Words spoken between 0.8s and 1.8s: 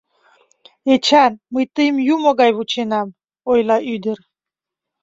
Эчан, мый